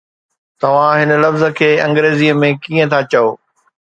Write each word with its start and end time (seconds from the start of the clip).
توهان 0.59 0.99
هن 1.11 1.21
لفظ 1.25 1.43
کي 1.59 1.69
انگريزيءَ 1.87 2.33
۾ 2.45 2.49
ڪيئن 2.63 2.89
ٿا 2.95 2.99
چئو؟ 3.11 3.27